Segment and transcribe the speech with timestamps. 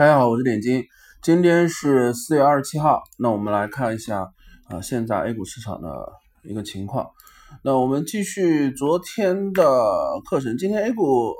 [0.00, 0.86] 大家好，我是点金，
[1.20, 4.32] 今天是四月二十七号，那我们来看一下
[4.64, 5.88] 啊，现在 A 股市场的
[6.42, 7.10] 一个情况。
[7.62, 9.62] 那我们继续昨天的
[10.24, 11.34] 课程，今天 A 股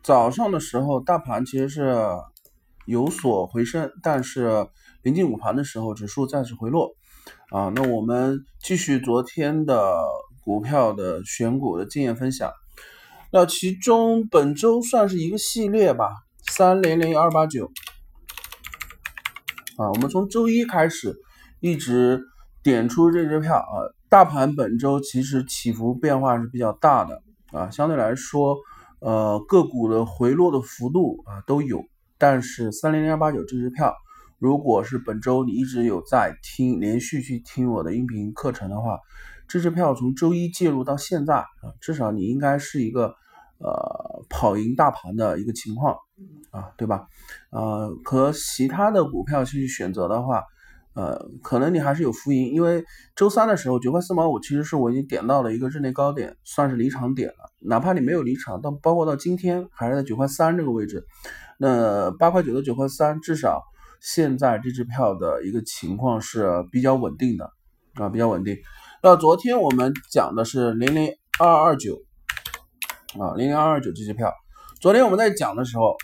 [0.00, 2.06] 早上的时候，大盘其实是
[2.86, 4.68] 有所回升，但是
[5.02, 6.94] 临近午盘的时候，指数暂时回落
[7.50, 7.72] 啊。
[7.74, 9.92] 那我们继续昨天的
[10.44, 12.52] 股票的选股的经验分享。
[13.32, 16.10] 那其中本周算是一个系列吧，
[16.58, 17.70] 三零零二八九
[19.76, 21.14] 啊，我们从周一开始
[21.60, 22.20] 一直
[22.64, 23.86] 点出这支票啊。
[24.08, 28.56] 大盘本周其实起伏变化是比较大的啊，相对来说，
[28.98, 31.84] 呃，个股的回落的幅度啊都有，
[32.18, 33.94] 但是三零零二八九这支票，
[34.40, 38.98] 如果是本周你一直有在听，连续去听我的音频课程的话。
[39.46, 43.14] 这支票从周一介入到现在啊，至少你应该是一个
[43.58, 45.96] 呃跑赢大盘的一个情况
[46.50, 47.06] 啊，对吧？
[47.50, 50.44] 呃，和其他的股票去选择的话，
[50.94, 57.52] 呃，可能你还是有浮盈，因为周三的时候九块四毛五其实是我已经点到了一个日内高点，算是离场点了。
[57.60, 61.04] 哪怕你没有离场，到包括到今天还是在九块三这个位置，
[61.58, 63.62] 那八块九到九块三，至少
[64.00, 67.52] 现在这支票的一个情况是比较稳定的
[67.94, 68.56] 啊，比较稳定。
[69.02, 72.00] 那昨天我们讲的是零零二二九
[73.20, 74.32] 啊，零零二二九这支票。
[74.80, 75.96] 昨天我们在讲的时候，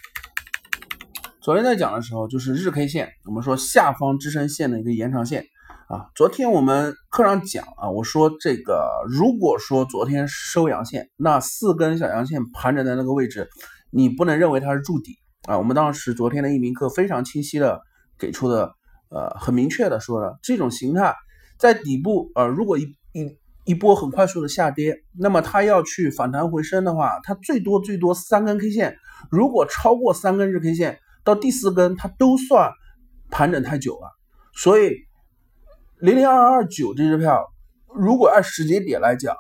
[1.41, 5.45] 昨天在讲的时候就是日 K 线，我们说下方支撑线的一个延长线
[5.89, 6.11] 啊。
[6.17, 13.49] 昨天我们课上讲啊，我说这个如果说昨天收阳线，那四根小阳线盘整在那个位置，
[13.91, 15.57] 你不能认为它是筑底啊。
[15.57, 17.81] 我们当时昨天的一名课非常清晰的
[18.19, 18.75] 给出的，
[19.11, 21.15] 呃，很明确的说了这种形态。
[21.57, 22.97] 在底部，呃，如果一
[23.65, 28.97] 一波很快速的下跌，那么它要去反弹回升的话，它最多最多三根 K 线，
[29.31, 32.71] 如果超过三根日 K 线，到第四根它都算
[33.31, 34.11] 盘整太久了。
[34.55, 34.93] 所以
[35.99, 37.43] 零零二二九这支票，
[37.95, 39.35] 如果按时间点来讲，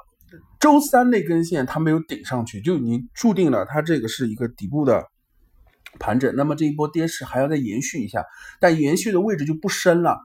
[0.59, 5.05] 周三那根线它没有顶上去，就已经注定了它这个是一个底部的
[6.01, 6.35] 盘整。
[6.35, 8.25] 那么这一波跌势还要再延续一下，
[8.59, 10.19] 但延续的位置就不深了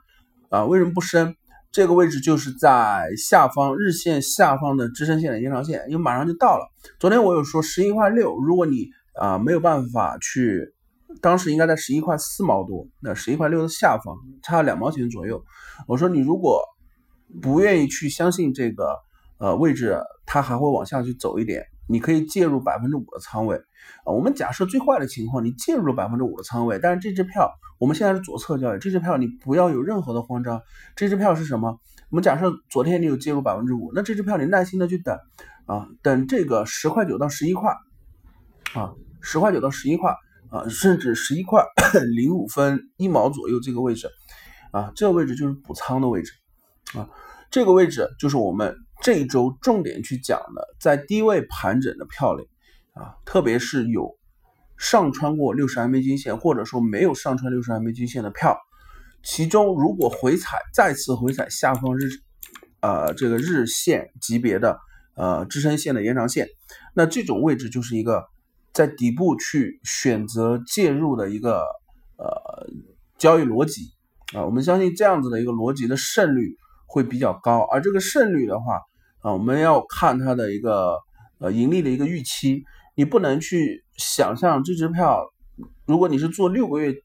[0.49, 0.63] 啊？
[0.63, 1.35] 为什么不深？
[1.71, 6.67] 这个位置就是在下方日线下方的支撑线的延长线，因为马上就到了。
[6.99, 10.73] 昨天我有说十一块六，如果你啊没有办法去，
[11.21, 15.43] 当时应该在十一块四毛多，那十一块六的下方差两毛钱左右。
[15.87, 16.63] 我说你如果
[17.39, 18.95] 不愿意去相信这个
[19.37, 23.57] 呃位置，它还会往下去走一点，你可以介入百分之五的仓位
[24.05, 24.13] 啊。
[24.13, 27.51] 我们假设最坏的情况，你介入了百分之五的仓位，但是这支票。
[27.79, 30.61] 我们现在是左侧交易，这支票你不要有任何的慌张。
[30.97, 31.79] 这支票是什么？
[32.09, 35.17] 我们假设昨天你有介入百分之五，那这支票你耐心的去等
[35.65, 37.71] 啊，等这个十块九到十一块
[38.73, 40.13] 啊，十块九到十一块
[40.49, 41.63] 啊，甚至十一块
[42.15, 44.09] 零五分一毛左右这个位置
[44.71, 46.33] 啊，这个位置就是补仓的位置
[46.95, 47.07] 啊，
[47.49, 52.47] 这个位置就是我们这一周重点去讲的，在低位盘整的票里
[52.93, 54.17] 啊，特别是有。
[54.81, 58.57] 上穿过六十 MA 均线，或者说没有上穿六十 MA 均线的票，
[59.21, 62.07] 其中如果回踩再次回踩下方日，
[62.79, 64.79] 呃这个日线级别的
[65.15, 66.47] 呃支撑线的延长线，
[66.93, 68.23] 那这种位置就是一个
[68.71, 71.61] 在底部去选择介入的一个
[72.15, 72.69] 呃
[73.17, 73.81] 交易逻辑
[74.33, 76.55] 啊，我们相信这样子的一个逻辑的胜率
[76.91, 78.81] 会比较高，而这个胜率的话
[79.21, 80.97] 啊，我们要看它的一个
[81.37, 82.63] 呃盈利的一个预期。
[82.95, 85.23] 你不能去想象这支票，
[85.85, 86.95] 如果你是做六个月、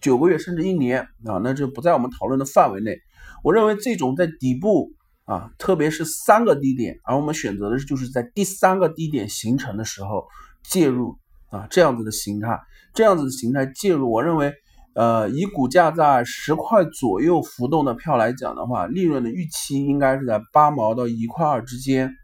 [0.00, 2.98] 九个月甚至一年啊，那就不在我们讨论的范围内。
[3.44, 4.90] 我认为这种在底部
[5.24, 10.26] 啊，特别是三个低点，而我们选择的就是在第三个低点形成的时候
[10.64, 11.16] 介入
[11.50, 12.60] 啊，这样子的形态，
[12.92, 14.52] 这样子的形态介入，我认为。
[14.96, 22.14] 呃，以股价在十块左右浮动的票来讲的话，利润的预期应该是在八毛到一块二之间。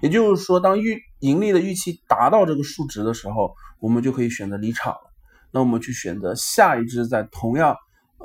[0.00, 5.12] 也就是说，当预盈利的预期达到这个数值的时候，我们就可以选择离场了。
[5.52, 7.76] 那我们去选择下一只在同样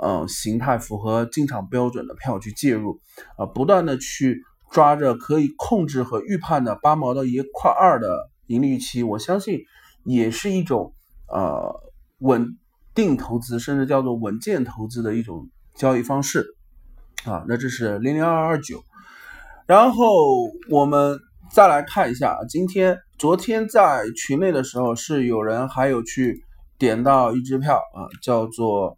[0.01, 3.01] 嗯形态符合进场标准的票去介入，
[3.37, 9.59] 啊，不断的去抓着可以控制和预判的八毛到一块二的盈利预期，我相信
[10.05, 10.93] 也是一种
[11.27, 11.75] 呃
[12.19, 12.57] 稳。
[12.97, 16.55] 定投资甚至叫做稳健投资的一种交易方式
[17.25, 18.83] 啊，那这是零零二二九，
[19.67, 20.05] 然后
[20.71, 21.19] 我们
[21.51, 26.43] 再来看一下，今天昨天在群内的时候是有人还有去
[26.79, 28.97] 点到一支票啊，叫做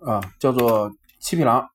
[0.00, 0.90] 啊叫做
[1.20, 1.68] 七匹狼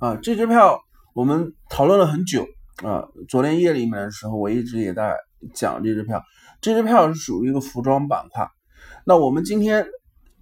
[0.00, 0.80] 啊，这支票
[1.14, 2.44] 我们讨论了很久
[2.82, 5.16] 啊，昨天夜里面的时候我一直也在。
[5.54, 6.22] 讲这支票。
[6.60, 8.48] 这支票是属于一个服装板块。
[9.04, 9.86] 那我们今天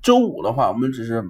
[0.02, 1.24] 周五的话，我们只是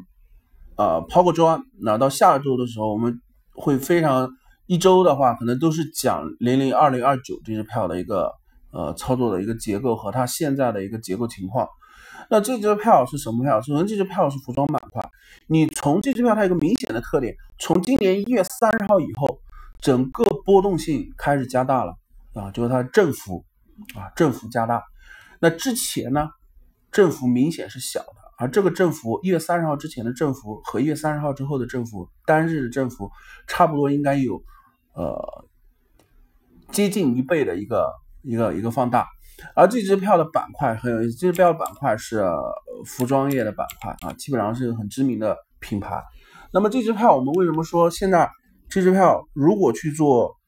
[0.76, 1.62] 呃抛个砖。
[1.80, 3.20] 那到下周的时候，我们
[3.54, 4.28] 会非常
[4.66, 8.32] 一周的话，可能都是讲零零二零二九这支票的一个
[8.72, 11.68] 呃操作的一个结构和它现在的一个结构情况。
[12.28, 13.60] 那这支票是什么票？
[13.60, 15.02] 首先，这支票是服装板块。
[15.46, 19.40] 你从这支票它一个明显的特点，从今年一月三十号以后，
[19.80, 21.94] 整个波动性开始加大了
[22.34, 23.44] 啊，就是它振幅
[23.94, 24.82] 啊振幅加大。
[25.40, 26.28] 那之前呢？
[26.92, 33.08] 振幅明显是小的，而这个振幅，一月三十号之前的振幅和一月三十号之后的振幅，单日的振幅
[33.46, 34.42] 差不多应该有，
[34.94, 35.44] 呃，
[36.72, 37.92] 接近一倍的一个
[38.22, 39.06] 一个一个放大。
[39.54, 42.24] 而这支票的板块很有意思，这支票的板块是
[42.84, 46.02] 服装业的板块啊，基本上是很知名的品牌。
[46.52, 48.28] 那么这支票，我们为什么说现在
[48.68, 50.39] 这支票如果去做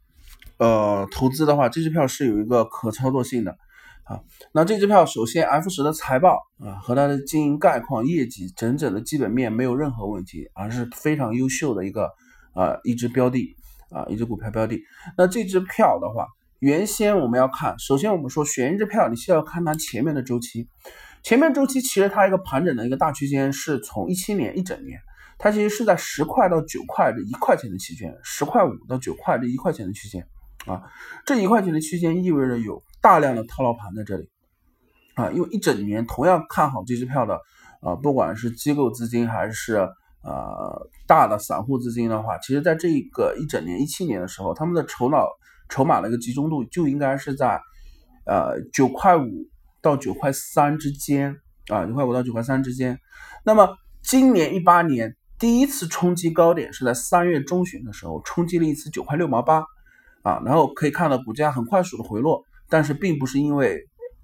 [0.63, 3.57] 呃投资的话，这支票是有一个可操作性的？
[4.05, 4.21] 啊，
[4.53, 12.11] 那这支票首先 F 十的财报啊和它的经营概况、业绩整整的基本面没有任何问题，而是非常优秀的一个
[12.53, 13.57] 啊一支标的
[13.91, 14.81] 啊一支股票标的。
[15.17, 16.27] 那这支票的话，
[16.59, 20.69] 原先我们要看，首先我们说选一支票，你是要看它前面的周期，
[21.23, 24.99] 前面周期其实它一个盘整的一个大区间是从一七年一整年，
[25.39, 30.27] 它其实是在十块到九块的一块钱的区间，十块五到九块这一块钱的区间
[30.67, 30.83] 啊，
[31.27, 32.83] 这一块钱的区间意味着有。
[33.03, 34.31] 大量的套牢盘在这里
[35.17, 37.35] 啊，因为一整年同样看好这支票的
[37.81, 39.75] 啊，不管是机构资金还是
[40.23, 45.27] 呃大的散户资金的话，其实在这个一整年一七年的时候，他们的筹脑
[45.69, 47.61] 筹码的一个集中度就应该是在
[48.25, 49.49] 呃九块五
[49.81, 51.35] 到九块三之间
[51.73, 52.97] 啊，九块五到九块三之间。
[53.45, 53.69] 那么
[54.01, 59.65] 今年一八年第一次冲击高点是在三月中旬的时候，冲击了一次九块六毛八
[60.23, 62.43] 啊，然后可以看到股价很快速的回落。
[62.69, 63.79] 但是并不是因为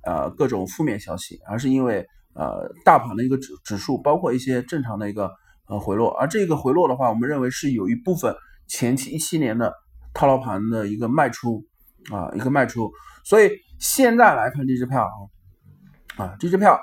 [0.06, 5.30] 呃各种负面消息，而是因为呃大盘的一个指指数，包括一些正常的一个
[5.68, 6.10] 呃回落。
[6.12, 8.34] 而这个回落的话，我们认为是有一部分
[8.66, 9.70] 前期一七年的
[10.14, 11.62] 套牢盘的一个卖出
[12.10, 12.90] 啊，一个卖出。
[13.22, 15.06] 所以现在来看这支票
[16.16, 16.80] 啊，啊这支票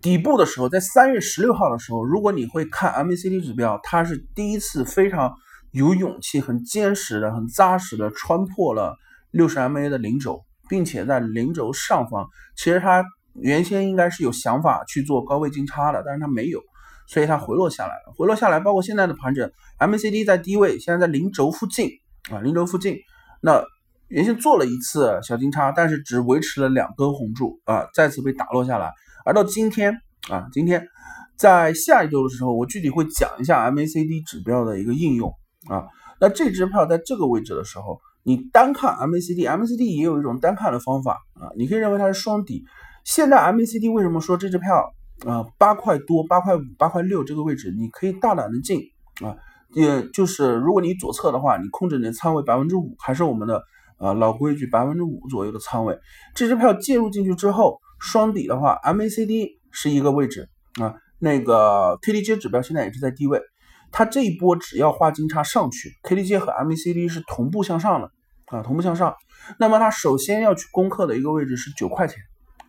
[0.00, 5.34] 底部的时候，在三月十六号的时候，如果你会看 MACD 指标，它是第一次非常
[5.72, 8.96] 有勇气、很坚实的、很扎实的穿破了
[9.32, 10.44] 六十 MA 的零轴。
[10.68, 12.26] 并且在零轴上方，
[12.56, 13.04] 其实它
[13.34, 16.62] 原先应该是有想法去做高位金叉的，但是它没有，
[17.06, 18.14] 所以它回落下来了。
[18.16, 21.90] 回落下来，包括现在的盘整，MACD 在低位，现在在零轴附近
[22.30, 22.96] 啊，零轴附近。
[23.42, 23.62] 那
[24.08, 28.90] 原先做了一次小金叉，但是只维持了两根红柱啊，再次被打落下来。
[29.26, 30.88] 而到今天啊，今天
[31.36, 35.34] 在下一周的时候，我具体会讲一下 MACD 指标的一个应用
[35.68, 35.86] 啊。
[36.20, 38.00] 那这支票在这个位置的时候。
[38.24, 42.62] 你单看 MACD，MACD 也有一种单看的方法啊，你可以认为它是双底。
[43.02, 44.94] 现在 MACD 为什么说这支票
[45.26, 48.80] 啊八块多、八块五、八块六这个位置，你可以大胆的进
[49.26, 49.34] 啊，
[49.74, 53.60] 也就是如果你左侧的话，你控制你的仓位百分之五，还是我们的
[53.98, 55.98] 呃老规矩百分之五左右的仓位。
[56.32, 60.48] 这支票介入进去之后，双底的话，MACD 是一个位置
[60.80, 63.42] 啊，那个 KDJ 指标现在也是在低位。
[63.92, 68.10] 它这一波只要画金叉上去，KDJ 和 MACD 是同步向上的
[68.46, 69.14] 啊，同步向上。
[69.58, 72.18] 那么它首先要去攻克的一个位置是九块钱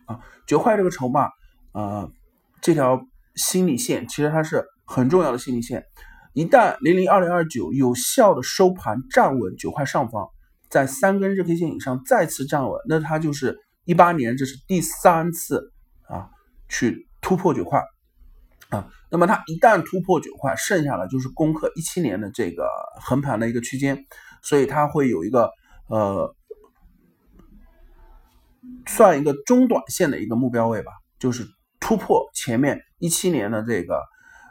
[0.06, 1.30] 啊，九块这个筹码
[1.72, 2.08] 啊，
[2.60, 3.00] 这条
[3.34, 5.84] 心理线其实它是很重要的心理线。
[6.34, 10.28] 一旦零零二零二九有效的收盘站稳九块上方，
[10.68, 15.72] 在三根日 K 线以上再次站稳，那它就是一八年这是第三次
[16.08, 16.28] 啊
[16.68, 17.80] 去突破九块。
[18.74, 22.68] 啊，那么它一旦突破九块，剩下的就是攻克一七年的这个
[23.00, 24.04] 横盘的一个区间，
[24.42, 25.48] 所以它会有一个
[25.86, 26.34] 呃，
[28.86, 30.90] 算一个中短线的一个目标位吧，
[31.20, 31.46] 就是
[31.78, 34.02] 突破前面一七年的这个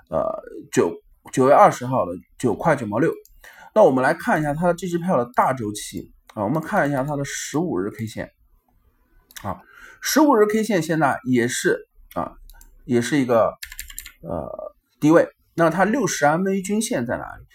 [0.09, 0.93] 呃九
[1.33, 3.11] 九月二十号的九块九毛六。
[3.75, 8.31] 那我们来看一下它的这支票的大周期啊，我们看一下它的十五日 K 线
[9.41, 9.59] 啊，
[10.01, 12.33] 十五日 K 线现在也是啊，
[12.85, 13.51] 也是一个。
[14.23, 17.45] 呃，低位，那它六十 MA 均线在哪里？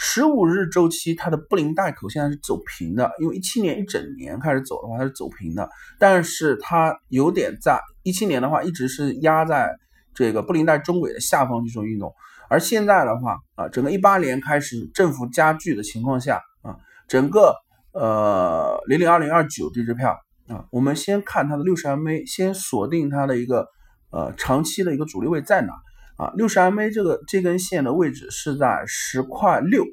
[0.00, 5.68] 十五日周期它的布林带口现在是走平的，因为一七年一整年开始走的话，它是走平的，
[5.98, 9.74] 但是它有点在一七年的话一直是压在
[10.14, 12.14] 这个布林带中轨的下方去做运动，
[12.48, 16.76] 而现在的话啊，整个一八年开始振幅加剧的情况下啊，
[17.08, 17.56] 整个
[17.92, 20.16] 呃零零二零二九这支票
[20.46, 23.66] 啊，我们先看它的六十 MA，先锁定它的一个
[24.10, 25.72] 呃长期的一个阻力位在哪？
[26.18, 29.84] 啊，六十 MA 这个这根线的位置是在十块六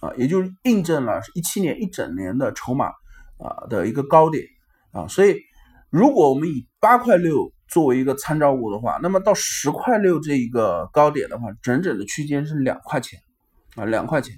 [0.00, 2.86] 啊，也就是印证了一七年一整年的筹码
[3.38, 4.44] 啊的一个高点
[4.92, 5.36] 啊，所以
[5.90, 13.20] 如果我们以八块六作为一个参照物的话，那么到十块六这一个高点的话，整整的区间是两块钱
[13.76, 14.34] 啊，两块钱。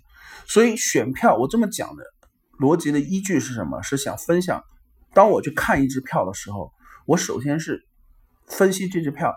[0.48, 2.02] 所以选票我这么讲的
[2.58, 3.82] 逻辑的依据是什么？
[3.82, 4.62] 是想分享，
[5.14, 6.72] 当我去看一支票的时候，
[7.06, 7.84] 我首先是
[8.48, 9.32] 分析这支票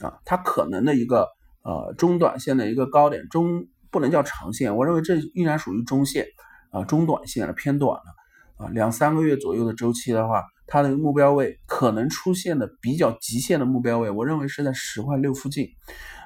[0.00, 1.28] 啊，它可能的一个
[1.64, 6.26] 呃中短线的一个高点，中不能叫长线，我认为这依然属于中线
[6.70, 10.42] 啊，中短线了，偏短了啊，两三个月左右的周期的话。
[10.64, 15.68] 它的目标位可能出现的比较极限的目标位，我认为是在十块六附近。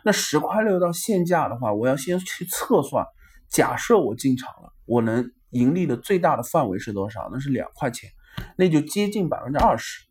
[0.04, 3.04] 那十块六到现价的话，我要先去测算，
[3.48, 7.28] 假设我进场了，我能盈利的最大的范围是多少？
[7.32, 8.08] 那是两块钱，
[8.56, 10.04] 那就接近百分之二十，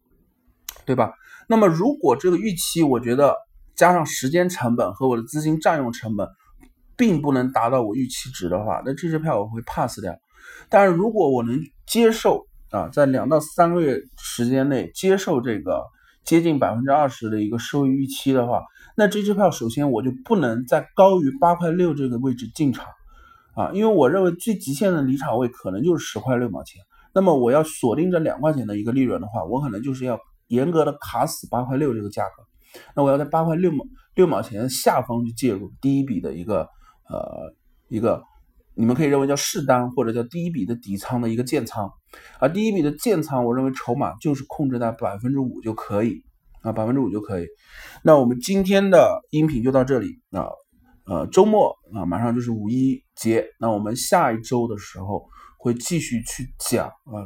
[0.85, 1.13] 对吧？
[1.47, 3.37] 那么如果这个预期，我觉得
[3.75, 6.27] 加上时间成本和我的资金占用成本，
[6.95, 10.15] 并不能达到我预期值的话，那这支票我会 pass 掉。
[10.69, 15.83] 但是如果我能接受，啊，在两到三个月时间内接受这个
[16.23, 18.63] 接近百分之二十的一个收益预期的话，
[18.95, 22.85] 那这支票首先我就不能在高于八块六这个位置进场
[23.55, 26.81] 啊，因为我认为最极限的离场位可能就是十块六毛钱。
[27.13, 32.43] 那么我要锁定这两块钱的一个利润的话，我可能就是要严格的卡死八块六这个价格。
[32.95, 36.61] 那我要在八块六毛六毛钱下方去介入第一笔的一个
[37.09, 37.53] 呃
[37.89, 38.23] 一个。
[38.77, 41.89] 你们可以认为叫试单或者叫第一笔的底仓的一个建仓，
[42.41, 46.21] 而第一笔的建仓，我认为筹码就是控制在百分之五就可以
[46.61, 47.47] 啊，百分之五就可以。
[48.03, 50.49] 那我们今天的音频就到这里啊，
[51.05, 55.25] 呃，周末啊，马上就是五一节，那我们下一周的时候
[55.57, 57.23] 会继续去讲啊，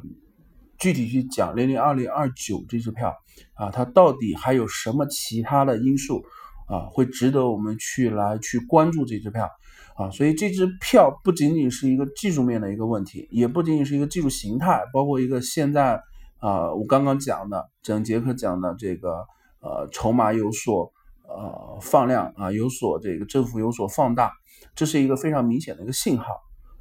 [0.80, 3.14] 具体去讲零零二零二九这支票
[3.54, 6.24] 啊，它到底还有什么其他的因素
[6.68, 9.50] 啊，会值得我们去来去关注这支票。
[9.96, 16.02] 啊，所以这支票不仅仅是一个技术面的一个问题，也不仅仅是一个技术形态，包括一个现在
[16.38, 19.26] 啊，我刚刚讲的整节课讲的这个
[19.60, 20.90] 呃筹码有所
[21.28, 24.32] 呃放量啊，有所这个振幅有所放大，
[24.74, 26.28] 这是一个非常明显的一个信号。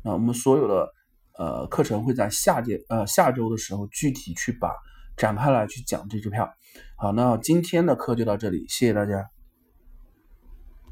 [0.04, 0.88] 啊我们所有的
[1.38, 4.74] 呃课程会在下节呃下周的时候具体去把
[5.16, 6.48] 展开来去讲这支票。
[6.96, 9.24] 好，那今天的课就到这里，谢谢大家。